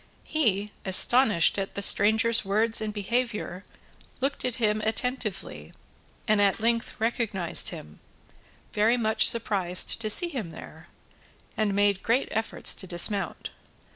He, 0.25 0.71
astonished 0.83 1.59
at 1.59 1.75
the 1.75 1.83
stranger's 1.83 2.43
words 2.43 2.81
and 2.81 2.91
behaviour, 2.91 3.61
looked 4.19 4.43
at 4.43 4.55
him 4.55 4.81
attentively, 4.81 5.73
and 6.27 6.41
at 6.41 6.59
length 6.59 6.95
recognised 6.97 7.69
him, 7.69 7.99
very 8.73 8.97
much 8.97 9.27
surprised 9.29 10.01
to 10.01 10.09
see 10.09 10.29
him 10.29 10.49
there, 10.49 10.87
and 11.55 11.75
made 11.75 12.01
great 12.01 12.29
efforts 12.31 12.73
to 12.73 12.87
dismount. 12.87 13.51